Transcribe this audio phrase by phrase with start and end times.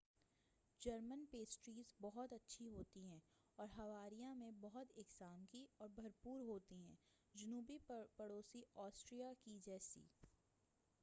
[0.81, 3.19] German pastries بہت اچھی ہوتی ہیں
[3.59, 6.95] اور بواریا میں بہت اقسام کی اور بھرپور ہوتی ہیں
[7.35, 7.77] جنوبی
[8.17, 10.05] پڑوسی آسٹریا کے جیسی